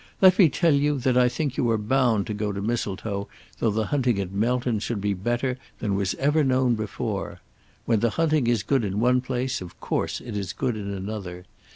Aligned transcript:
Let 0.19 0.39
me 0.39 0.49
tell 0.49 0.73
you 0.73 0.97
that 1.01 1.15
I 1.15 1.29
think 1.29 1.57
you 1.57 1.69
are 1.69 1.77
bound 1.77 2.25
to 2.25 2.33
go 2.33 2.51
to 2.51 2.59
Mistletoe 2.59 3.27
though 3.59 3.69
the 3.69 3.85
hunting 3.93 4.19
at 4.19 4.31
Melton 4.31 4.79
should 4.79 4.99
be 4.99 5.13
better 5.13 5.59
than 5.77 5.93
was 5.93 6.15
ever 6.15 6.43
known 6.43 6.73
before. 6.73 7.39
When 7.85 7.99
the 7.99 8.09
hunting 8.09 8.47
is 8.47 8.63
good 8.63 8.83
in 8.83 8.99
one 8.99 9.21
place 9.21 9.61
of 9.61 9.79
course 9.79 10.19
it 10.19 10.35
is 10.35 10.53
good 10.53 10.75
in 10.75 10.89
another. 10.91 11.45